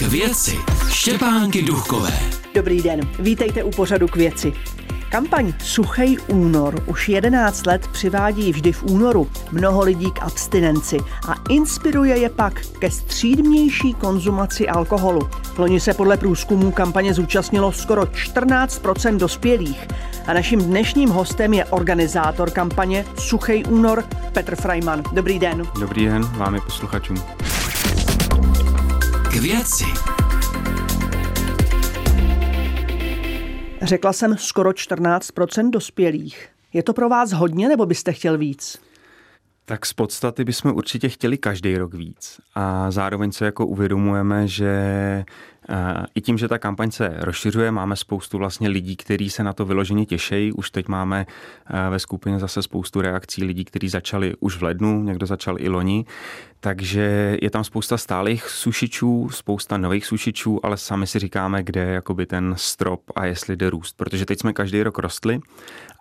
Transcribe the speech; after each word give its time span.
K 0.00 0.02
věci 0.02 0.58
Štěpánky 0.88 1.62
Duchové. 1.62 2.12
Dobrý 2.54 2.82
den, 2.82 3.00
vítejte 3.18 3.64
u 3.64 3.70
pořadu 3.70 4.08
K 4.08 4.16
věci. 4.16 4.52
Kampaň 5.10 5.52
Suchej 5.64 6.16
únor 6.28 6.82
už 6.86 7.08
11 7.08 7.66
let 7.66 7.88
přivádí 7.92 8.52
vždy 8.52 8.72
v 8.72 8.82
únoru 8.82 9.30
mnoho 9.52 9.82
lidí 9.82 10.10
k 10.10 10.22
abstinenci 10.22 10.96
a 11.28 11.34
inspiruje 11.48 12.18
je 12.18 12.28
pak 12.28 12.66
ke 12.78 12.90
střídmější 12.90 13.94
konzumaci 13.94 14.68
alkoholu. 14.68 15.30
Loni 15.58 15.80
se 15.80 15.94
podle 15.94 16.16
průzkumů 16.16 16.70
kampaně 16.70 17.14
zúčastnilo 17.14 17.72
skoro 17.72 18.02
14% 18.02 19.16
dospělých. 19.16 19.88
A 20.26 20.32
naším 20.32 20.60
dnešním 20.60 21.08
hostem 21.08 21.54
je 21.54 21.64
organizátor 21.64 22.50
kampaně 22.50 23.04
Suchej 23.18 23.64
únor 23.68 24.04
Petr 24.32 24.56
Freiman. 24.56 25.02
Dobrý 25.12 25.38
den. 25.38 25.62
Dobrý 25.80 26.06
den 26.06 26.24
vám 26.24 26.54
i 26.54 26.60
posluchačům. 26.60 27.16
K 29.30 29.34
věci 29.34 29.84
Řekla 33.82 34.12
jsem 34.12 34.36
skoro 34.36 34.70
14% 34.70 35.70
dospělých. 35.70 36.48
Je 36.72 36.82
to 36.82 36.92
pro 36.92 37.08
vás 37.08 37.32
hodně, 37.32 37.68
nebo 37.68 37.86
byste 37.86 38.12
chtěl 38.12 38.38
víc? 38.38 38.78
Tak 39.64 39.86
z 39.86 39.92
podstaty 39.92 40.44
bychom 40.44 40.72
určitě 40.72 41.08
chtěli 41.08 41.38
každý 41.38 41.76
rok 41.76 41.94
víc. 41.94 42.40
A 42.54 42.90
zároveň 42.90 43.32
se 43.32 43.44
jako 43.44 43.66
uvědomujeme, 43.66 44.48
že 44.48 44.74
i 46.14 46.20
tím, 46.20 46.38
že 46.38 46.48
ta 46.48 46.58
kampaň 46.58 46.90
se 46.90 47.14
rozšiřuje, 47.18 47.70
máme 47.70 47.96
spoustu 47.96 48.38
vlastně 48.38 48.68
lidí, 48.68 48.96
kteří 48.96 49.30
se 49.30 49.44
na 49.44 49.52
to 49.52 49.64
vyloženě 49.64 50.06
těšejí. 50.06 50.52
Už 50.52 50.70
teď 50.70 50.88
máme 50.88 51.26
ve 51.90 51.98
skupině 51.98 52.38
zase 52.38 52.62
spoustu 52.62 53.00
reakcí 53.00 53.44
lidí, 53.44 53.64
kteří 53.64 53.88
začali 53.88 54.34
už 54.40 54.56
v 54.56 54.62
lednu, 54.62 55.02
někdo 55.02 55.26
začal 55.26 55.56
i 55.58 55.68
loni. 55.68 56.04
Takže 56.60 57.36
je 57.42 57.50
tam 57.50 57.64
spousta 57.64 57.98
stálých 57.98 58.48
sušičů, 58.48 59.28
spousta 59.30 59.76
nových 59.76 60.06
sušičů, 60.06 60.66
ale 60.66 60.76
sami 60.76 61.06
si 61.06 61.18
říkáme, 61.18 61.62
kde 61.62 61.80
je 61.80 61.92
jakoby 61.92 62.26
ten 62.26 62.54
strop 62.56 63.02
a 63.16 63.24
jestli 63.24 63.56
jde 63.56 63.70
růst. 63.70 63.96
Protože 63.96 64.26
teď 64.26 64.40
jsme 64.40 64.52
každý 64.52 64.82
rok 64.82 64.98
rostli 64.98 65.40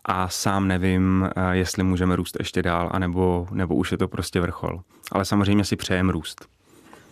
a 0.05 0.29
sám 0.29 0.67
nevím, 0.67 1.29
jestli 1.51 1.83
můžeme 1.83 2.15
růst 2.15 2.35
ještě 2.39 2.61
dál, 2.61 2.89
anebo, 2.93 3.47
nebo 3.51 3.75
už 3.75 3.91
je 3.91 3.97
to 3.97 4.07
prostě 4.07 4.39
vrchol. 4.39 4.81
Ale 5.11 5.25
samozřejmě 5.25 5.65
si 5.65 5.75
přejem 5.75 6.09
růst. 6.09 6.47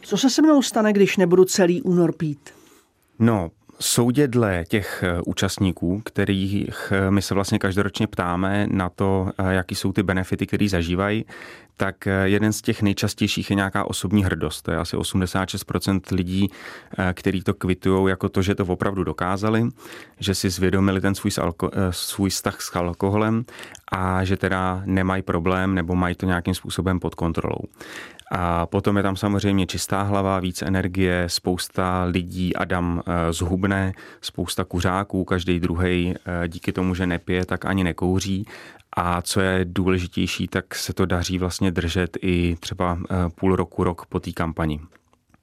Co 0.02 0.17
se 0.17 0.30
se 0.30 0.42
mnou 0.42 0.62
stane, 0.62 0.94
když 0.94 1.17
nebudu 1.17 1.45
celý 1.45 1.81
únor 1.81 2.12
pít? 2.12 2.50
No, 3.20 3.52
soudě 3.80 4.28
dle 4.28 4.64
těch 4.67 5.03
eh, 5.03 5.22
účastníků, 5.25 6.02
kterých 6.06 6.92
eh, 6.92 7.11
my 7.11 7.22
se 7.22 7.33
vlastně 7.33 7.59
každoročně 7.59 8.08
ptáme 8.08 8.67
na 8.72 8.89
to, 8.89 9.31
eh, 9.38 9.53
jaký 9.53 9.75
jsou 9.75 9.94
ty 9.94 10.03
benefity, 10.03 10.47
které 10.47 10.70
zažívají, 10.70 11.25
tak 11.80 12.08
jeden 12.23 12.53
z 12.53 12.61
těch 12.61 12.81
nejčastějších 12.81 13.50
je 13.50 13.55
nějaká 13.55 13.83
osobní 13.83 14.23
hrdost. 14.23 14.61
To 14.61 14.72
je 14.72 14.78
asi 14.78 14.98
86% 14.98 16.11
lidí, 16.11 16.50
kteří 17.14 17.42
to 17.42 17.53
kvitují 17.53 18.09
jako 18.09 18.30
to, 18.30 18.42
že 18.42 18.55
to 18.55 18.66
opravdu 18.66 19.03
dokázali, 19.03 19.70
že 20.20 20.36
si 20.36 20.50
zvědomili 20.50 21.02
ten 21.02 21.16
svůj, 21.16 21.31
svůj 21.89 22.30
vztah 22.30 22.61
s 22.61 22.75
alkoholem 22.75 23.45
a 23.92 24.23
že 24.23 24.38
teda 24.38 24.81
nemají 24.86 25.22
problém 25.22 25.75
nebo 25.75 25.95
mají 25.95 26.16
to 26.16 26.25
nějakým 26.25 26.53
způsobem 26.53 27.00
pod 27.00 27.16
kontrolou. 27.16 27.61
A 28.31 28.66
potom 28.66 28.98
je 28.98 29.03
tam 29.03 29.16
samozřejmě 29.16 29.67
čistá 29.67 30.02
hlava, 30.02 30.39
víc 30.39 30.61
energie, 30.61 31.23
spousta 31.28 32.03
lidí 32.03 32.55
Adam 32.55 33.02
eh, 33.05 33.33
zhubne, 33.68 33.94
spousta 34.22 34.64
kuřáků, 34.64 35.23
každý 35.23 35.60
druhý 35.60 36.14
eh, 36.16 36.48
díky 36.48 36.72
tomu, 36.72 36.96
že 36.96 37.08
nepije, 37.08 37.46
tak 37.46 37.66
ani 37.66 37.84
nekouří. 37.84 38.46
A 38.94 39.22
co 39.22 39.42
je 39.42 39.66
důležitější, 39.66 40.48
tak 40.48 40.76
se 40.76 40.94
to 40.94 41.06
daří 41.06 41.38
vlastně 41.38 41.72
držet 41.72 42.18
i 42.22 42.56
třeba 42.60 42.98
eh, 43.00 43.16
půl 43.36 43.56
roku, 43.56 43.84
rok 43.84 44.06
po 44.06 44.20
té 44.20 44.32
kampani. 44.32 44.80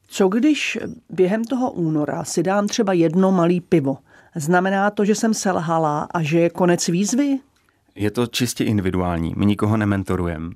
Co 0.06 0.28
když 0.28 0.78
během 1.10 1.44
toho 1.44 1.70
února 1.70 2.24
si 2.24 2.42
dám 2.42 2.66
třeba 2.66 2.92
jedno 2.92 3.32
malý 3.32 3.60
pivo? 3.60 3.98
Znamená 4.36 4.90
to, 4.90 5.04
že 5.04 5.14
jsem 5.14 5.34
selhala 5.34 6.08
a 6.14 6.22
že 6.22 6.40
je 6.40 6.50
konec 6.50 6.88
výzvy? 6.88 7.38
Je 7.94 8.10
to 8.10 8.26
čistě 8.26 8.64
individuální, 8.64 9.34
my 9.36 9.46
nikoho 9.46 9.76
nementorujeme 9.76 10.50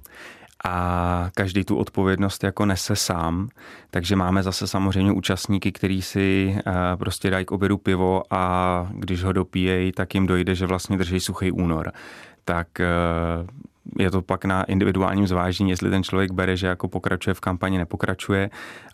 a 0.64 1.30
každý 1.34 1.64
tu 1.64 1.76
odpovědnost 1.76 2.44
jako 2.44 2.66
nese 2.66 2.96
sám, 2.96 3.48
takže 3.90 4.16
máme 4.16 4.42
zase 4.42 4.66
samozřejmě 4.66 5.12
účastníky, 5.12 5.72
kteří 5.72 6.02
si 6.02 6.56
eh, 6.58 6.72
prostě 6.96 7.30
dají 7.30 7.44
k 7.44 7.52
obědu 7.52 7.78
pivo 7.78 8.22
a 8.30 8.88
když 8.92 9.24
ho 9.24 9.32
dopíjejí, 9.32 9.92
tak 9.92 10.14
jim 10.14 10.26
dojde, 10.26 10.54
že 10.54 10.66
vlastně 10.66 10.96
drží 10.98 11.20
suchý 11.20 11.52
únor. 11.52 11.92
Tak 12.44 12.80
eh, 12.80 12.86
je 13.98 14.10
to 14.10 14.22
pak 14.22 14.44
na 14.44 14.64
individuálním 14.64 15.26
zvážení, 15.26 15.70
jestli 15.70 15.90
ten 15.90 16.02
člověk 16.02 16.32
bere, 16.32 16.56
že 16.56 16.66
jako 16.66 16.88
pokračuje 16.88 17.34
v 17.34 17.40
kampani, 17.40 17.78
nepokračuje, 17.78 18.50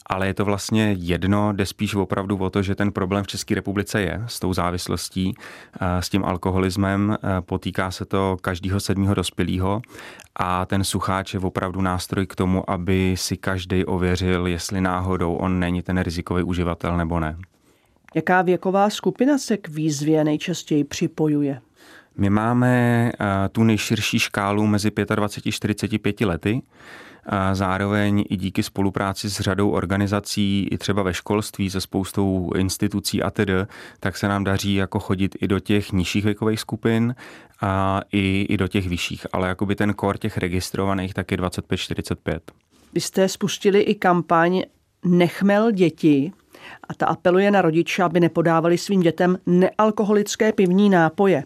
ale 0.06 0.26
je 0.26 0.34
to 0.34 0.44
vlastně 0.44 0.96
jedno, 0.98 1.52
jde 1.52 1.66
spíš 1.66 1.94
opravdu 1.94 2.36
o 2.36 2.50
to, 2.50 2.62
že 2.62 2.74
ten 2.74 2.92
problém 2.92 3.24
v 3.24 3.26
České 3.26 3.54
republice 3.54 4.00
je 4.00 4.22
s 4.26 4.40
tou 4.40 4.54
závislostí, 4.54 5.34
s 6.00 6.08
tím 6.08 6.24
alkoholismem, 6.24 7.16
potýká 7.40 7.90
se 7.90 8.04
to 8.04 8.36
každého 8.40 8.80
sedmého 8.80 9.14
dospělého 9.14 9.82
a 10.36 10.66
ten 10.66 10.84
sucháč 10.84 11.34
je 11.34 11.40
opravdu 11.40 11.80
nástroj 11.80 12.26
k 12.26 12.34
tomu, 12.34 12.70
aby 12.70 13.14
si 13.18 13.36
každý 13.36 13.84
ověřil, 13.84 14.46
jestli 14.46 14.80
náhodou 14.80 15.34
on 15.34 15.60
není 15.60 15.82
ten 15.82 15.98
rizikový 15.98 16.42
uživatel 16.42 16.96
nebo 16.96 17.20
ne. 17.20 17.36
Jaká 18.14 18.42
věková 18.42 18.90
skupina 18.90 19.38
se 19.38 19.56
k 19.56 19.68
výzvě 19.68 20.24
nejčastěji 20.24 20.84
připojuje? 20.84 21.60
My 22.16 22.30
máme 22.30 23.12
eh, 23.12 23.48
tu 23.48 23.64
nejširší 23.64 24.18
škálu 24.18 24.66
mezi 24.66 24.90
25 25.14 25.50
a 25.50 25.52
45 25.52 26.20
lety. 26.20 26.62
Zároveň 27.52 28.24
i 28.28 28.36
díky 28.36 28.62
spolupráci 28.62 29.30
s 29.30 29.40
řadou 29.40 29.70
organizací, 29.70 30.68
i 30.70 30.78
třeba 30.78 31.02
ve 31.02 31.14
školství, 31.14 31.70
se 31.70 31.80
spoustou 31.80 32.50
institucí 32.56 33.22
a 33.22 33.30
tedy, 33.30 33.52
tak 34.00 34.16
se 34.16 34.28
nám 34.28 34.44
daří 34.44 34.74
jako 34.74 34.98
chodit 35.00 35.36
i 35.40 35.48
do 35.48 35.60
těch 35.60 35.92
nižších 35.92 36.24
věkových 36.24 36.60
skupin 36.60 37.14
a 37.60 38.00
i, 38.12 38.46
i 38.48 38.56
do 38.56 38.68
těch 38.68 38.88
vyšších. 38.88 39.26
Ale 39.32 39.48
jakoby 39.48 39.74
ten 39.74 39.94
kor 39.94 40.18
těch 40.18 40.38
registrovaných 40.38 41.14
tak 41.14 41.30
je 41.30 41.38
25-45. 41.38 42.38
Vy 42.92 43.00
jste 43.00 43.28
spustili 43.28 43.80
i 43.80 43.94
kampaň 43.94 44.62
Nechmel 45.04 45.70
děti, 45.70 46.32
a 46.88 46.94
ta 46.94 47.06
apeluje 47.06 47.50
na 47.50 47.62
rodiče, 47.62 48.02
aby 48.02 48.20
nepodávali 48.20 48.78
svým 48.78 49.00
dětem 49.00 49.38
nealkoholické 49.46 50.52
pivní 50.52 50.90
nápoje. 50.90 51.44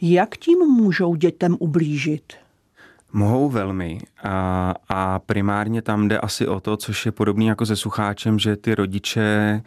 Jak 0.00 0.36
tím 0.36 0.58
můžou 0.58 1.14
dětem 1.14 1.56
ublížit? 1.60 2.32
Mohou 3.12 3.48
velmi 3.48 3.98
a, 4.22 4.74
a 4.88 5.18
primárně 5.18 5.82
tam 5.82 6.08
jde 6.08 6.18
asi 6.18 6.46
o 6.46 6.60
to, 6.60 6.76
což 6.76 7.06
je 7.06 7.12
podobný 7.12 7.46
jako 7.46 7.66
se 7.66 7.76
sucháčem, 7.76 8.38
že 8.38 8.56
ty 8.56 8.74
rodiče 8.74 9.62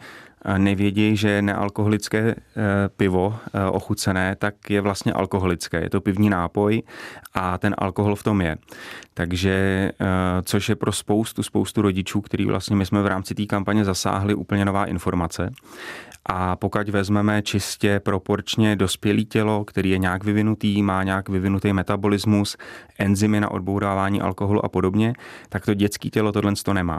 nevědí, 0.58 1.16
že 1.16 1.42
nealkoholické 1.42 2.18
e, 2.18 2.34
pivo 2.96 3.36
e, 3.54 3.64
ochucené, 3.64 4.36
tak 4.36 4.70
je 4.70 4.80
vlastně 4.80 5.12
alkoholické. 5.12 5.80
Je 5.80 5.90
to 5.90 6.00
pivní 6.00 6.30
nápoj 6.30 6.82
a 7.34 7.58
ten 7.58 7.74
alkohol 7.78 8.16
v 8.16 8.22
tom 8.22 8.40
je. 8.40 8.56
Takže, 9.14 9.50
e, 9.50 9.92
což 10.42 10.68
je 10.68 10.76
pro 10.76 10.92
spoustu, 10.92 11.42
spoustu 11.42 11.82
rodičů, 11.82 12.20
který 12.20 12.46
vlastně 12.46 12.76
my 12.76 12.86
jsme 12.86 13.02
v 13.02 13.06
rámci 13.06 13.34
té 13.34 13.46
kampaně 13.46 13.84
zasáhli 13.84 14.34
úplně 14.34 14.64
nová 14.64 14.84
informace. 14.84 15.50
A 16.26 16.56
pokud 16.56 16.88
vezmeme 16.88 17.42
čistě 17.42 18.00
proporčně 18.00 18.76
dospělé 18.76 19.22
tělo, 19.22 19.64
který 19.64 19.90
je 19.90 19.98
nějak 19.98 20.24
vyvinutý, 20.24 20.82
má 20.82 21.02
nějak 21.02 21.28
vyvinutý 21.28 21.72
metabolismus, 21.72 22.56
enzymy 22.98 23.40
na 23.40 23.50
odbourávání 23.50 24.20
alkoholu 24.20 24.64
a 24.64 24.68
podobně, 24.68 25.14
tak 25.48 25.64
to 25.64 25.74
dětské 25.74 26.10
tělo 26.10 26.32
tohle 26.32 26.52
to 26.64 26.74
nemá. 26.74 26.98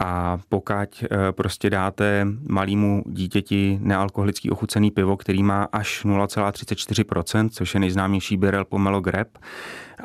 A 0.00 0.38
pokud 0.48 0.74
eh, 1.02 1.08
prostě 1.32 1.70
dáte 1.70 2.26
malému 2.48 3.02
dítěti 3.06 3.78
nealkoholický 3.82 4.50
ochucený 4.50 4.90
pivo, 4.90 5.16
který 5.16 5.42
má 5.42 5.68
až 5.72 6.04
0,34%, 6.04 7.48
což 7.52 7.74
je 7.74 7.80
nejznámější 7.80 8.36
Birel 8.36 8.64
Pomelo 8.64 9.00
Greb, 9.00 9.28
eh, 9.38 10.04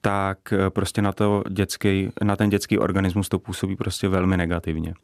tak 0.00 0.52
eh, 0.52 0.70
prostě 0.70 1.02
na, 1.02 1.12
to 1.12 1.44
dětský, 1.50 2.08
na 2.24 2.36
ten 2.36 2.50
dětský 2.50 2.78
organismus 2.78 3.28
to 3.28 3.38
působí 3.38 3.76
prostě 3.76 4.08
velmi 4.08 4.36
negativně. 4.36 4.94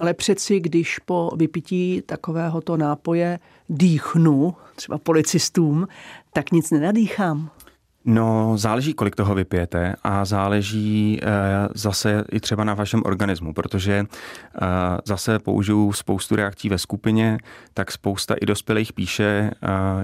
Ale 0.00 0.14
přeci, 0.14 0.60
když 0.60 0.98
po 0.98 1.30
vypití 1.36 2.02
takovéhoto 2.06 2.76
nápoje 2.76 3.38
dýchnu, 3.68 4.54
třeba 4.76 4.98
policistům, 4.98 5.88
tak 6.32 6.52
nic 6.52 6.70
nenadýchám. 6.70 7.50
No, 8.10 8.52
záleží, 8.56 8.94
kolik 8.94 9.16
toho 9.16 9.34
vypijete 9.34 9.94
a 10.04 10.24
záleží 10.24 11.20
e, 11.22 11.28
zase 11.74 12.24
i 12.32 12.40
třeba 12.40 12.64
na 12.64 12.74
vašem 12.74 13.02
organismu, 13.04 13.52
protože 13.52 13.92
e, 13.92 14.06
zase 15.04 15.38
použiju 15.38 15.92
spoustu 15.92 16.36
reakcí 16.36 16.68
ve 16.68 16.78
skupině, 16.78 17.38
tak 17.74 17.92
spousta 17.92 18.34
i 18.34 18.46
dospělých 18.46 18.92
píše, 18.92 19.24
e, 19.24 19.50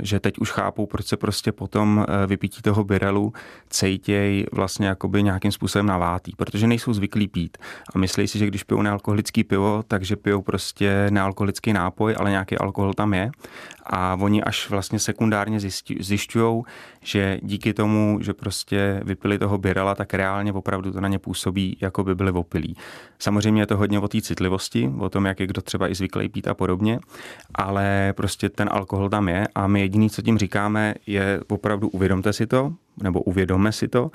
že 0.02 0.20
teď 0.20 0.38
už 0.38 0.50
chápou, 0.50 0.86
proč 0.86 1.06
se 1.06 1.16
prostě 1.16 1.52
potom 1.52 2.06
e, 2.08 2.26
vypítí 2.26 2.62
toho 2.62 2.84
birelu 2.84 3.32
cejtěj 3.68 4.46
vlastně 4.52 4.86
jakoby 4.86 5.22
nějakým 5.22 5.52
způsobem 5.52 5.86
navátý, 5.86 6.32
protože 6.36 6.66
nejsou 6.66 6.92
zvyklí 6.92 7.28
pít. 7.28 7.58
A 7.94 7.98
myslí 7.98 8.28
si, 8.28 8.38
že 8.38 8.46
když 8.46 8.64
pijou 8.64 8.82
nealkoholický 8.82 9.44
pivo, 9.44 9.82
takže 9.88 10.16
pijou 10.16 10.42
prostě 10.42 11.06
nealkoholický 11.10 11.72
nápoj, 11.72 12.14
ale 12.18 12.30
nějaký 12.30 12.58
alkohol 12.58 12.94
tam 12.94 13.14
je. 13.14 13.30
A 13.86 14.16
oni 14.20 14.42
až 14.42 14.70
vlastně 14.70 14.98
sekundárně 14.98 15.58
zjišťují, 16.00 16.62
že 17.02 17.38
díky 17.42 17.74
tomu 17.74 17.93
tomu, 17.94 18.18
že 18.20 18.34
prostě 18.34 19.00
vypili 19.04 19.38
toho 19.38 19.58
birela, 19.58 19.94
tak 19.94 20.14
reálně 20.14 20.52
opravdu 20.52 20.92
to 20.92 21.00
na 21.00 21.08
ně 21.08 21.18
působí, 21.18 21.78
jako 21.80 22.04
by 22.04 22.14
byli 22.14 22.30
opilí. 22.30 22.76
Samozřejmě 23.18 23.62
je 23.62 23.66
to 23.66 23.76
hodně 23.76 23.98
o 23.98 24.08
té 24.08 24.20
citlivosti, 24.20 24.90
o 24.98 25.08
tom, 25.08 25.24
jak 25.24 25.40
je 25.40 25.46
kdo 25.46 25.62
třeba 25.62 25.88
i 25.88 25.94
zvyklý 25.94 26.28
pít 26.28 26.48
a 26.48 26.54
podobně, 26.54 26.98
ale 27.54 28.12
prostě 28.16 28.48
ten 28.48 28.68
alkohol 28.72 29.08
tam 29.08 29.28
je 29.28 29.46
a 29.54 29.66
my 29.66 29.80
jediný, 29.80 30.10
co 30.10 30.22
tím 30.22 30.38
říkáme, 30.38 30.94
je 31.06 31.40
opravdu 31.48 31.88
uvědomte 31.88 32.32
si 32.32 32.46
to, 32.46 32.72
nebo 33.02 33.22
uvědomme 33.22 33.72
si 33.72 33.88
to, 33.88 34.10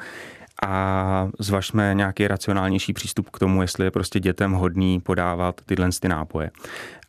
a 0.64 1.28
zvažme 1.40 1.94
nějaký 1.96 2.28
racionálnější 2.28 2.94
přístup 2.94 3.30
k 3.30 3.40
tomu, 3.40 3.62
jestli 3.62 3.86
je 3.86 3.92
prostě 3.92 4.20
dětem 4.20 4.52
hodný 4.52 5.00
podávat 5.00 5.62
tyhle 5.66 5.90
ty 6.02 6.08
nápoje. 6.08 6.52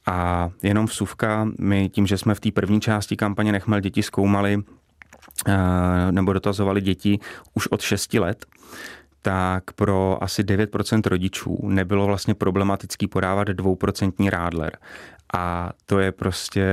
A 0.07 0.51
jenom 0.63 0.87
vsuvka, 0.87 1.49
my 1.59 1.89
tím, 1.89 2.07
že 2.07 2.19
jsme 2.19 2.35
v 2.35 2.41
té 2.41 2.51
první 2.51 2.81
části 2.81 3.17
kampaně 3.17 3.53
Nechmel 3.53 3.81
děti 3.81 4.03
zkoumali 4.03 4.63
nebo 6.11 6.33
dotazovali 6.33 6.81
děti 6.81 7.19
už 7.55 7.67
od 7.67 7.81
6 7.81 8.15
let, 8.15 8.47
tak 9.23 9.73
pro 9.73 10.19
asi 10.23 10.43
9% 10.43 11.03
rodičů 11.07 11.59
nebylo 11.63 12.07
vlastně 12.07 12.35
problematický 12.35 13.07
podávat 13.07 13.49
dvouprocentní 13.49 14.31
rádler. 14.31 14.79
A 15.35 15.71
to 15.87 15.99
je 15.99 16.13
prostě 16.13 16.65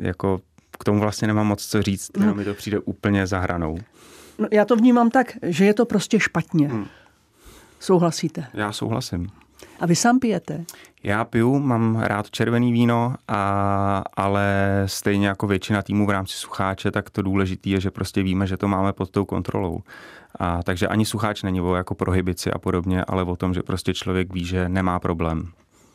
jako 0.00 0.40
k 0.78 0.84
tomu 0.84 1.00
vlastně 1.00 1.28
nemám 1.28 1.46
moc 1.46 1.66
co 1.66 1.82
říct, 1.82 2.10
jenom 2.14 2.28
no. 2.28 2.34
mi 2.34 2.44
to 2.44 2.54
přijde 2.54 2.78
úplně 2.78 3.26
za 3.26 3.38
hranou. 3.38 3.78
No, 4.38 4.48
já 4.52 4.64
to 4.64 4.76
vnímám 4.76 5.10
tak, 5.10 5.32
že 5.42 5.64
je 5.64 5.74
to 5.74 5.86
prostě 5.86 6.20
špatně. 6.20 6.68
Hmm. 6.68 6.86
Souhlasíte? 7.80 8.46
Já 8.54 8.72
souhlasím. 8.72 9.28
A 9.80 9.86
vy 9.86 9.96
sám 9.96 10.18
pijete? 10.18 10.64
Já 11.02 11.24
piju, 11.24 11.58
mám 11.58 11.96
rád 12.00 12.30
červený 12.30 12.72
víno, 12.72 13.14
a, 13.28 14.04
ale 14.16 14.82
stejně 14.86 15.26
jako 15.26 15.46
většina 15.46 15.82
týmu 15.82 16.06
v 16.06 16.10
rámci 16.10 16.34
sucháče, 16.36 16.90
tak 16.90 17.10
to 17.10 17.22
důležité 17.22 17.70
je, 17.70 17.80
že 17.80 17.90
prostě 17.90 18.22
víme, 18.22 18.46
že 18.46 18.56
to 18.56 18.68
máme 18.68 18.92
pod 18.92 19.10
tou 19.10 19.24
kontrolou. 19.24 19.80
A, 20.38 20.62
takže 20.62 20.88
ani 20.88 21.04
sucháč 21.06 21.42
není 21.42 21.60
o 21.60 21.74
jako 21.74 21.94
prohibici 21.94 22.50
a 22.50 22.58
podobně, 22.58 23.04
ale 23.04 23.24
o 23.24 23.36
tom, 23.36 23.54
že 23.54 23.62
prostě 23.62 23.94
člověk 23.94 24.32
ví, 24.32 24.44
že 24.44 24.68
nemá 24.68 25.00
problém. 25.00 25.48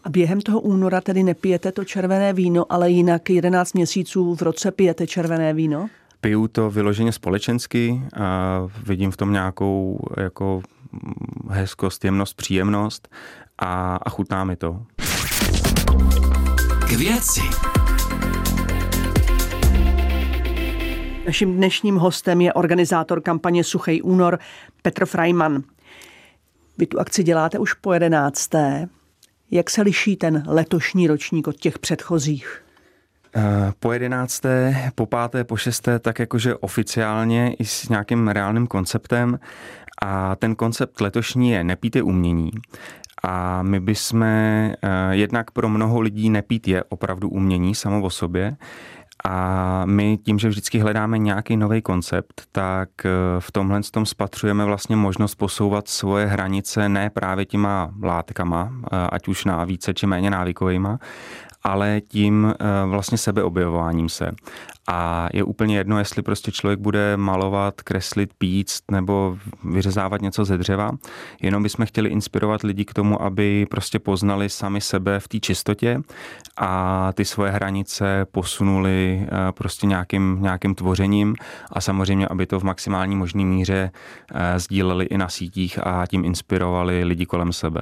A 0.03 0.09
během 0.09 0.41
toho 0.41 0.59
února 0.59 1.01
tedy 1.01 1.23
nepijete 1.23 1.71
to 1.71 1.85
červené 1.85 2.33
víno, 2.33 2.65
ale 2.69 2.89
jinak 2.89 3.30
11 3.30 3.73
měsíců 3.73 4.35
v 4.35 4.41
roce 4.41 4.71
pijete 4.71 5.07
červené 5.07 5.53
víno? 5.53 5.89
Piju 6.21 6.47
to 6.47 6.69
vyloženě 6.69 7.12
společensky 7.12 8.01
a 8.15 8.62
vidím 8.85 9.12
v 9.12 9.18
tom 9.18 9.31
nějakou 9.31 10.00
jako 10.18 10.62
hezkost, 11.49 12.05
jemnost, 12.05 12.33
příjemnost 12.33 13.07
a, 13.57 13.95
a 13.95 14.09
chutná 14.09 14.44
mi 14.44 14.55
to. 14.55 14.85
K 16.88 16.91
věci. 16.91 17.41
Naším 21.25 21.55
dnešním 21.57 21.95
hostem 21.95 22.41
je 22.41 22.53
organizátor 22.53 23.21
kampaně 23.21 23.63
Suchej 23.63 24.01
únor 24.03 24.39
Petr 24.81 25.05
Freiman. 25.05 25.63
Vy 26.77 26.88
tu 26.88 26.99
akci 26.99 27.23
děláte 27.23 27.59
už 27.59 27.73
po 27.73 27.94
jedenácté. 27.94 28.89
Jak 29.51 29.69
se 29.69 29.81
liší 29.81 30.15
ten 30.15 30.44
letošní 30.47 31.07
ročník 31.07 31.47
od 31.47 31.55
těch 31.55 31.79
předchozích? 31.79 32.63
Eh, 33.35 33.73
po 33.79 33.94
jedenácté, 33.94 34.75
po 34.95 35.05
páté, 35.05 35.44
po 35.44 35.57
šesté, 35.57 35.99
tak 35.99 36.19
jakože 36.19 36.55
oficiálně 36.55 37.53
i 37.53 37.65
s 37.65 37.89
nějakým 37.89 38.27
reálným 38.27 38.67
konceptem. 38.67 39.39
A 40.01 40.35
ten 40.35 40.55
koncept 40.55 41.01
letošní 41.01 41.49
je 41.51 41.63
nepíte 41.63 42.01
umění. 42.01 42.51
A 43.23 43.63
my 43.63 43.79
bychom 43.79 44.23
eh, 44.23 44.77
jednak 45.11 45.51
pro 45.51 45.69
mnoho 45.69 45.99
lidí 45.99 46.29
nepít 46.29 46.67
je 46.67 46.83
opravdu 46.83 47.29
umění 47.29 47.75
samo 47.75 48.01
o 48.01 48.09
sobě. 48.09 48.57
A 49.25 49.86
my 49.86 50.18
tím, 50.18 50.40
že 50.40 50.50
vždycky 50.50 50.80
hledáme 50.80 51.18
nějaký 51.18 51.58
nový 51.58 51.81
koncept, 51.81 52.42
tak 52.52 52.90
eh, 53.06 53.10
v 53.40 53.52
tomhle 53.52 53.81
tom 53.92 54.06
spatřujeme 54.06 54.66
vlastně 54.66 54.96
možnost 54.96 55.36
posouvat 55.36 55.88
svoje 55.88 56.25
hranice 56.25 56.90
ne 56.90 57.10
právě 57.10 57.46
těma 57.46 57.94
látkama, 58.04 58.72
ať 59.10 59.28
už 59.28 59.46
na 59.46 59.64
více 59.64 59.94
či 59.94 60.08
méně 60.08 60.30
návykovýma, 60.30 61.00
ale 61.68 62.02
tím 62.02 62.54
eh, 62.60 62.66
vlastně 62.86 63.18
sebeobjevováním 63.18 64.10
se. 64.10 64.31
A 64.90 65.28
je 65.34 65.44
úplně 65.44 65.78
jedno, 65.78 66.00
jestli 66.00 66.22
prostě 66.22 66.52
člověk 66.52 66.80
bude 66.80 67.18
malovat, 67.18 67.81
kreslit, 67.81 68.34
píct 68.38 68.84
nebo 68.92 69.38
vyřezávat 69.64 70.22
něco 70.22 70.46
ze 70.46 70.58
dřeva. 70.58 70.92
Jenom 71.42 71.64
bychom 71.64 71.86
chtěli 71.86 72.10
inspirovat 72.10 72.64
lidi 72.64 72.86
k 72.86 72.94
tomu, 72.94 73.22
aby 73.22 73.66
prostě 73.69 74.00
poznali 74.00 74.50
sami 74.50 74.81
sebe 74.81 75.19
v 75.19 75.28
té 75.28 75.40
čistotě 75.40 76.02
a 76.58 77.12
ty 77.14 77.25
svoje 77.25 77.52
hranice 77.52 78.25
posunuli 78.31 79.06
eh, 79.07 79.51
prostě 79.51 79.88
nějakým, 79.88 80.38
nějakým 80.42 80.75
tvořením 80.75 81.36
a 81.71 81.81
samozřejmě, 81.81 82.27
aby 82.27 82.45
to 82.45 82.59
v 82.59 82.63
maximální 82.63 83.15
možné 83.15 83.44
míře 83.44 83.92
eh, 84.33 84.59
sdíleli 84.59 85.06
i 85.06 85.18
na 85.18 85.30
sítích 85.30 85.80
a 85.88 86.06
tím 86.06 86.25
inspirovali 86.25 87.04
lidi 87.04 87.25
kolem 87.25 87.54
sebe 87.54 87.81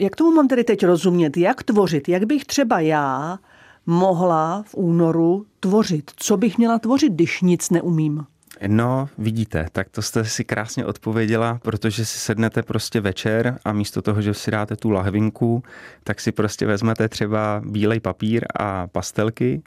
jak 0.00 0.16
tomu 0.16 0.30
mám 0.30 0.48
tedy 0.48 0.64
teď 0.64 0.84
rozumět? 0.84 1.36
Jak 1.36 1.62
tvořit? 1.62 2.08
Jak 2.08 2.24
bych 2.24 2.44
třeba 2.44 2.80
já 2.80 3.38
mohla 3.86 4.64
v 4.66 4.74
únoru 4.74 5.46
tvořit? 5.60 6.10
Co 6.16 6.36
bych 6.36 6.58
měla 6.58 6.78
tvořit, 6.78 7.12
když 7.12 7.42
nic 7.42 7.70
neumím? 7.70 8.26
No, 8.66 9.08
vidíte, 9.18 9.66
tak 9.72 9.88
to 9.88 10.02
jste 10.02 10.24
si 10.24 10.44
krásně 10.44 10.86
odpověděla, 10.86 11.58
protože 11.62 12.04
si 12.04 12.18
sednete 12.18 12.62
prostě 12.62 13.00
večer 13.00 13.58
a 13.64 13.72
místo 13.72 14.02
toho, 14.02 14.22
že 14.22 14.34
si 14.34 14.50
dáte 14.50 14.76
tu 14.76 14.90
lahvinku, 14.90 15.62
tak 16.04 16.20
si 16.20 16.32
prostě 16.32 16.66
vezmete 16.66 17.08
třeba 17.08 17.62
bílej 17.64 18.00
papír 18.00 18.44
a 18.60 18.86
pastelky 18.86 19.62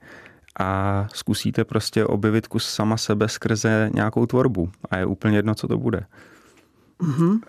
a 0.59 1.07
zkusíte 1.13 1.65
prostě 1.65 2.05
objevit 2.05 2.47
kus 2.47 2.69
sama 2.69 2.97
sebe 2.97 3.27
skrze 3.27 3.89
nějakou 3.93 4.25
tvorbu. 4.25 4.69
A 4.91 4.97
je 4.97 5.05
úplně 5.05 5.37
jedno, 5.37 5.55
co 5.55 5.67
to 5.67 5.77
bude. 5.77 6.05
Mm-hmm. 7.01 7.39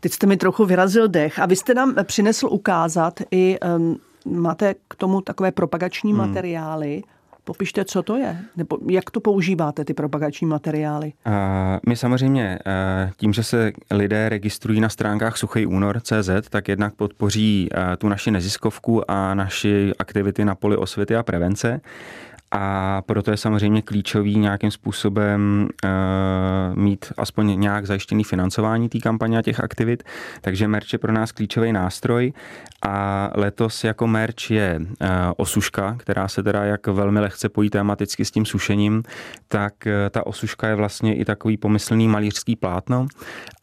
Teď 0.00 0.12
jste 0.12 0.26
mi 0.26 0.36
trochu 0.36 0.64
vyrazil 0.64 1.08
dech. 1.08 1.38
A 1.38 1.46
vy 1.46 1.56
jste 1.56 1.74
nám 1.74 1.94
přinesl 2.04 2.46
ukázat 2.46 3.20
i, 3.30 3.58
um, 3.60 3.98
máte 4.24 4.74
k 4.88 4.94
tomu 4.94 5.20
takové 5.20 5.52
propagační 5.52 6.12
hmm. 6.12 6.20
materiály. 6.20 7.02
Popište, 7.44 7.84
co 7.84 8.02
to 8.02 8.16
je, 8.16 8.38
nebo 8.56 8.78
jak 8.90 9.10
to 9.10 9.20
používáte, 9.20 9.84
ty 9.84 9.94
propagační 9.94 10.46
materiály? 10.46 11.12
Uh, 11.26 11.32
my 11.88 11.96
samozřejmě 11.96 12.58
uh, 12.66 13.10
tím, 13.16 13.32
že 13.32 13.42
se 13.42 13.72
lidé 13.90 14.28
registrují 14.28 14.80
na 14.80 14.88
stránkách 14.88 15.36
suchejúnor.cz, 15.36 16.30
tak 16.50 16.68
jednak 16.68 16.94
podpoří 16.94 17.68
uh, 17.72 17.96
tu 17.96 18.08
naši 18.08 18.30
neziskovku 18.30 19.10
a 19.10 19.34
naši 19.34 19.92
aktivity 19.98 20.44
na 20.44 20.54
poli 20.54 20.76
osvěty 20.76 21.16
a 21.16 21.22
prevence. 21.22 21.80
A 22.54 23.02
proto 23.06 23.30
je 23.30 23.36
samozřejmě 23.36 23.82
klíčový 23.82 24.38
nějakým 24.38 24.70
způsobem 24.70 25.68
uh, 25.84 25.90
mít 26.78 27.12
aspoň 27.16 27.60
nějak 27.60 27.86
zajištěný 27.86 28.24
financování 28.24 28.88
té 28.88 28.98
kampaně 28.98 29.38
a 29.38 29.42
těch 29.42 29.60
aktivit. 29.60 30.02
Takže 30.40 30.68
merch 30.68 30.92
je 30.92 30.98
pro 30.98 31.12
nás 31.12 31.32
klíčový 31.32 31.72
nástroj 31.72 32.32
a 32.82 33.30
letos 33.34 33.84
jako 33.84 34.06
merch 34.06 34.50
je 34.50 34.80
uh, 34.80 35.06
osuška, 35.36 35.96
která 35.98 36.28
se 36.28 36.42
teda 36.42 36.64
jak 36.64 36.86
velmi 36.86 37.20
lehce 37.20 37.48
pojí 37.48 37.70
tematicky 37.70 38.24
s 38.24 38.30
tím 38.30 38.46
sušením, 38.46 39.02
tak 39.48 39.74
uh, 39.86 39.92
ta 40.10 40.26
osuška 40.26 40.68
je 40.68 40.74
vlastně 40.74 41.16
i 41.16 41.24
takový 41.24 41.56
pomyslný 41.56 42.08
malířský 42.08 42.56
plátno 42.56 43.06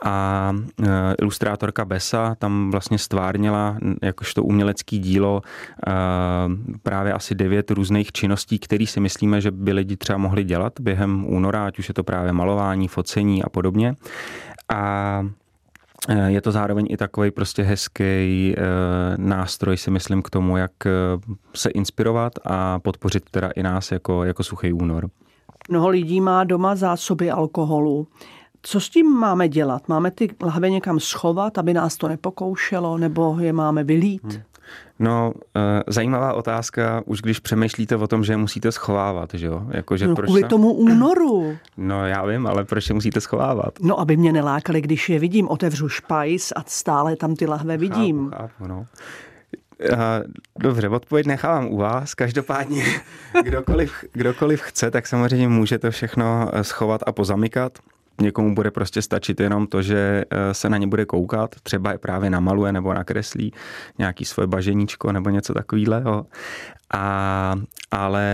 a 0.03 0.51
uh, 0.79 0.87
ilustrátorka 1.21 1.85
Besa 1.85 2.35
tam 2.35 2.71
vlastně 2.71 2.97
stvárnila 2.97 3.77
jakožto 4.01 4.43
umělecký 4.43 4.99
dílo 4.99 5.41
uh, 5.41 5.93
právě 6.83 7.13
asi 7.13 7.35
devět 7.35 7.71
různých 7.71 8.11
činností, 8.11 8.59
které 8.59 8.78
který 8.79 8.87
si 8.87 8.99
myslíme, 8.99 9.41
že 9.41 9.51
by 9.51 9.73
lidi 9.73 9.97
třeba 9.97 10.17
mohli 10.17 10.43
dělat 10.43 10.73
během 10.79 11.25
února, 11.27 11.65
ať 11.65 11.79
už 11.79 11.87
je 11.87 11.93
to 11.93 12.03
právě 12.03 12.33
malování, 12.33 12.87
focení 12.87 13.43
a 13.43 13.49
podobně. 13.49 13.95
A 14.69 15.23
e, 16.09 16.31
je 16.31 16.41
to 16.41 16.51
zároveň 16.51 16.87
i 16.89 16.97
takový 16.97 17.31
prostě 17.31 17.63
hezký 17.63 18.03
e, 18.03 18.55
nástroj, 19.17 19.77
si 19.77 19.91
myslím, 19.91 20.21
k 20.21 20.29
tomu, 20.29 20.57
jak 20.57 20.85
e, 20.85 20.89
se 21.55 21.69
inspirovat 21.69 22.33
a 22.45 22.79
podpořit 22.79 23.23
teda 23.31 23.49
i 23.55 23.63
nás 23.63 23.91
jako, 23.91 24.23
jako 24.23 24.43
suchý 24.43 24.73
únor. 24.73 25.09
Mnoho 25.69 25.89
lidí 25.89 26.21
má 26.21 26.43
doma 26.43 26.75
zásoby 26.75 27.31
alkoholu. 27.31 28.07
Co 28.61 28.79
s 28.79 28.89
tím 28.89 29.07
máme 29.07 29.49
dělat? 29.49 29.87
Máme 29.87 30.11
ty 30.11 30.29
lahve 30.43 30.69
někam 30.69 30.99
schovat, 30.99 31.57
aby 31.57 31.73
nás 31.73 31.97
to 31.97 32.07
nepokoušelo, 32.07 32.97
nebo 32.97 33.37
je 33.39 33.53
máme 33.53 33.83
vylít? 33.83 34.23
Hmm. 34.23 34.43
No, 34.99 35.33
e, 35.55 35.83
zajímavá 35.87 36.33
otázka, 36.33 37.01
už 37.05 37.21
když 37.21 37.39
přemýšlíte 37.39 37.95
o 37.95 38.07
tom, 38.07 38.23
že 38.23 38.33
je 38.33 38.37
musíte 38.37 38.71
schovávat, 38.71 39.29
že 39.33 39.47
jo? 39.47 39.63
Jako, 39.71 39.97
že 39.97 40.07
no, 40.07 40.15
proč 40.15 40.25
kvůli 40.25 40.43
tomu 40.43 40.73
únoru. 40.73 41.57
No, 41.77 42.07
já 42.07 42.25
vím, 42.25 42.47
ale 42.47 42.65
proč 42.65 42.89
je 42.89 42.95
musíte 42.95 43.21
schovávat? 43.21 43.73
No, 43.81 43.99
aby 43.99 44.17
mě 44.17 44.31
nelákali, 44.31 44.81
když 44.81 45.09
je 45.09 45.19
vidím. 45.19 45.47
Otevřu 45.47 45.89
špajs 45.89 46.53
a 46.55 46.63
stále 46.67 47.15
tam 47.15 47.35
ty 47.35 47.45
lahve 47.45 47.77
vidím. 47.77 48.29
Chápu, 48.29 48.43
chápu, 48.43 48.67
no. 48.67 48.85
Dobře, 50.59 50.89
odpověď 50.89 51.27
nechávám 51.27 51.67
u 51.67 51.77
vás. 51.77 52.13
Každopádně, 52.13 52.83
kdokoliv, 53.43 53.93
kdokoliv 54.13 54.61
chce, 54.61 54.91
tak 54.91 55.07
samozřejmě 55.07 55.47
může 55.47 55.77
to 55.77 55.91
všechno 55.91 56.51
schovat 56.61 57.01
a 57.05 57.11
pozamykat. 57.11 57.79
Někomu 58.21 58.55
bude 58.55 58.71
prostě 58.71 59.01
stačit 59.01 59.39
jenom 59.39 59.67
to, 59.67 59.81
že 59.81 60.25
eh, 60.31 60.53
se 60.53 60.69
na 60.69 60.77
ně 60.77 60.87
bude 60.87 61.05
koukat, 61.05 61.55
třeba 61.63 61.91
je 61.91 61.97
právě 61.97 62.29
namaluje 62.29 62.71
nebo 62.71 62.93
nakreslí 62.93 63.53
nějaký 63.97 64.25
svoje 64.25 64.47
baženíčko 64.47 65.11
nebo 65.11 65.29
něco 65.29 65.53
takového. 65.53 66.25
A, 66.93 67.55
ale 67.91 68.27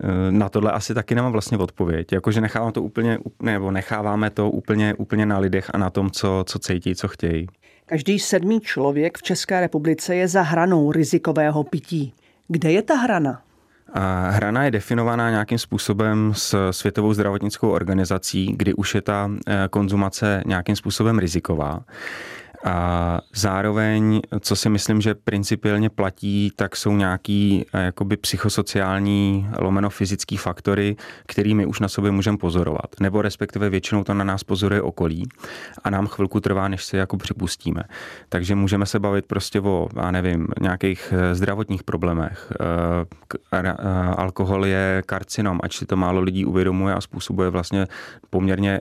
eh, 0.00 0.30
na 0.30 0.48
tohle 0.48 0.72
asi 0.72 0.94
taky 0.94 1.14
nemám 1.14 1.32
vlastně 1.32 1.58
odpověď. 1.58 2.12
Jakože 2.12 2.40
nechávám 2.40 2.72
to 2.72 2.82
úplně, 2.82 3.18
nebo 3.42 3.70
necháváme 3.70 4.30
to 4.30 4.50
úplně, 4.50 4.94
úplně 4.94 5.26
na 5.26 5.38
lidech 5.38 5.70
a 5.74 5.78
na 5.78 5.90
tom, 5.90 6.10
co, 6.10 6.44
co 6.46 6.58
cítí, 6.58 6.94
co 6.94 7.08
chtějí. 7.08 7.46
Každý 7.86 8.18
sedmý 8.18 8.60
člověk 8.60 9.18
v 9.18 9.22
České 9.22 9.60
republice 9.60 10.14
je 10.14 10.28
za 10.28 10.42
hranou 10.42 10.92
rizikového 10.92 11.64
pití. 11.64 12.14
Kde 12.48 12.72
je 12.72 12.82
ta 12.82 12.94
hrana? 12.94 13.42
Hrana 14.30 14.64
je 14.64 14.70
definovaná 14.70 15.30
nějakým 15.30 15.58
způsobem 15.58 16.32
s 16.36 16.70
Světovou 16.70 17.14
zdravotnickou 17.14 17.70
organizací, 17.70 18.54
kdy 18.56 18.74
už 18.74 18.94
je 18.94 19.00
ta 19.02 19.30
eh, 19.46 19.68
konzumace 19.70 20.42
nějakým 20.46 20.76
způsobem 20.76 21.18
riziková. 21.18 21.80
A 22.64 23.20
zároveň, 23.34 24.20
co 24.40 24.56
si 24.56 24.68
myslím, 24.68 25.00
že 25.00 25.14
principiálně 25.14 25.90
platí, 25.90 26.52
tak 26.56 26.76
jsou 26.76 26.96
nějaký 26.96 27.66
eh, 27.72 27.84
jakoby 27.84 28.16
psychosociální 28.16 29.48
lomeno 29.58 29.90
fyzický 29.90 30.36
faktory, 30.36 30.96
kterými 31.26 31.66
už 31.66 31.80
na 31.80 31.88
sobě 31.88 32.10
můžeme 32.10 32.38
pozorovat. 32.38 33.00
Nebo 33.00 33.22
respektive 33.22 33.70
většinou 33.70 34.04
to 34.04 34.14
na 34.14 34.24
nás 34.24 34.44
pozoruje 34.44 34.82
okolí 34.82 35.28
a 35.84 35.90
nám 35.90 36.06
chvilku 36.06 36.40
trvá, 36.40 36.68
než 36.68 36.84
se 36.84 36.96
jako 36.96 37.16
připustíme. 37.16 37.82
Takže 38.28 38.54
můžeme 38.54 38.86
se 38.86 38.98
bavit 38.98 39.26
prostě 39.26 39.60
o, 39.60 39.88
já 39.96 40.10
nevím, 40.10 40.48
nějakých 40.60 41.14
eh, 41.16 41.34
zdravotních 41.34 41.82
problémech. 41.82 42.52
Eh, 43.52 43.72
alkohol 44.16 44.66
je 44.66 45.02
karcinom, 45.06 45.60
ať 45.62 45.74
si 45.74 45.86
to 45.86 45.96
málo 45.96 46.20
lidí 46.20 46.44
uvědomuje 46.44 46.94
a 46.94 47.00
způsobuje 47.00 47.50
vlastně 47.50 47.86
poměrně 48.30 48.80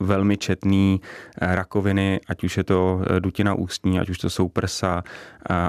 velmi 0.00 0.36
četný 0.36 1.00
rakoviny, 1.40 2.20
ať 2.28 2.44
už 2.44 2.56
je 2.56 2.64
to 2.64 3.03
dutina 3.18 3.54
ústní, 3.54 4.00
ať 4.00 4.10
už 4.10 4.18
to 4.18 4.30
jsou 4.30 4.48
prsa, 4.48 5.04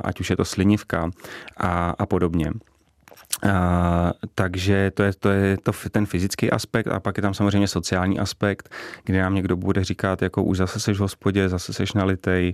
ať 0.04 0.20
už 0.20 0.30
je 0.30 0.38
to 0.38 0.46
slinivka 0.46 1.10
a, 1.58 1.90
a 1.90 2.06
podobně. 2.06 2.52
Uh, 3.44 3.52
takže 4.36 4.92
to 4.94 5.04
je, 5.04 5.14
to 5.20 5.30
je 5.30 5.58
to, 5.58 5.72
ten 5.92 6.06
fyzický 6.06 6.52
aspekt 6.52 6.88
a 6.88 7.00
pak 7.00 7.18
je 7.18 7.22
tam 7.22 7.34
samozřejmě 7.34 7.68
sociální 7.68 8.20
aspekt, 8.20 8.70
kde 9.04 9.22
nám 9.22 9.36
někdo 9.36 9.56
bude 9.56 9.84
říkat, 9.84 10.22
jako 10.22 10.44
už 10.44 10.58
zase 10.58 10.80
seš 10.80 10.98
v 10.98 11.02
hospodě, 11.02 11.50
zase 11.50 11.74
seš 11.74 11.94
nalitej, 11.94 12.54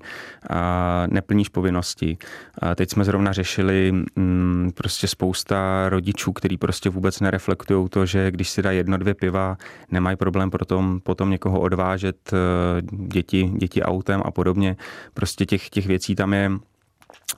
a 0.50 1.04
neplníš 1.08 1.50
povinnosti. 1.50 2.18
A 2.62 2.76
teď 2.76 2.90
jsme 2.90 3.04
zrovna 3.04 3.34
řešili 3.34 3.92
mm, 4.16 4.72
prostě 4.74 5.08
spousta 5.08 5.90
rodičů, 5.90 6.34
který 6.34 6.58
prostě 6.58 6.90
vůbec 6.90 7.20
nereflektují 7.20 7.90
to, 7.90 8.06
že 8.06 8.32
když 8.32 8.50
si 8.50 8.62
dá 8.62 8.72
jedno, 8.72 8.98
dvě 8.98 9.14
piva, 9.14 9.58
nemají 9.92 10.18
problém 10.18 10.50
potom, 10.50 11.00
potom 11.04 11.30
někoho 11.30 11.60
odvážet, 11.60 12.34
eh, 12.34 12.82
děti, 12.92 13.52
děti 13.58 13.84
autem 13.84 14.22
a 14.26 14.32
podobně. 14.32 14.76
Prostě 15.14 15.46
těch, 15.46 15.70
těch 15.70 15.88
věcí 15.88 16.16
tam 16.16 16.34
je 16.34 16.52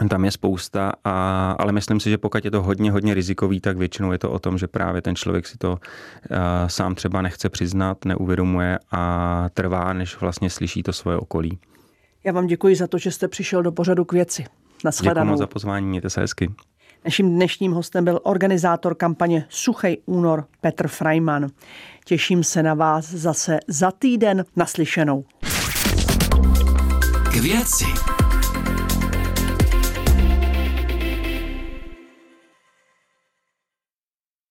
tam 0.10 0.26
je 0.26 0.32
spousta, 0.32 0.92
a, 1.04 1.52
ale 1.60 1.72
myslím 1.72 2.00
si, 2.00 2.10
že 2.10 2.18
pokud 2.18 2.46
je 2.46 2.52
to 2.52 2.64
hodně, 2.64 2.92
hodně 2.92 3.14
rizikový, 3.14 3.62
tak 3.62 3.78
většinou 3.78 4.12
je 4.12 4.18
to 4.18 4.32
o 4.32 4.40
tom, 4.40 4.58
že 4.58 4.68
právě 4.68 5.02
ten 5.02 5.16
člověk 5.16 5.48
si 5.48 5.58
to 5.58 5.72
uh, 5.72 5.78
sám 6.68 6.96
třeba 6.96 7.22
nechce 7.22 7.50
přiznat, 7.50 8.06
neuvědomuje 8.06 8.80
a 8.92 9.46
trvá, 9.54 9.94
než 9.94 10.20
vlastně 10.22 10.50
slyší 10.50 10.84
to 10.84 10.94
svoje 10.94 11.18
okolí. 11.18 11.60
Já 12.24 12.34
vám 12.34 12.48
děkuji 12.48 12.76
za 12.76 12.88
to, 12.88 12.98
že 12.98 13.12
jste 13.12 13.28
přišel 13.28 13.64
do 13.64 13.72
pořadu 13.72 14.06
k 14.06 14.14
věci. 14.14 14.46
Naschledanou. 14.86 15.32
Děkuji 15.32 15.40
za 15.40 15.48
pozvání, 15.48 15.88
mějte 15.88 16.10
se 16.10 16.22
hezky. 16.22 16.52
Naším 17.06 17.36
dnešním 17.36 17.72
hostem 17.72 18.06
byl 18.06 18.20
organizátor 18.24 18.96
kampaně 18.96 19.46
Suchej 19.50 19.98
únor 20.06 20.46
Petr 20.62 20.88
Freiman. 20.88 21.48
Těším 22.06 22.44
se 22.44 22.64
na 22.64 22.74
vás 22.74 23.10
zase 23.10 23.60
za 23.68 23.92
týden 23.92 24.46
naslyšenou. 24.56 25.26
K 27.32 27.36
věci. 27.36 28.13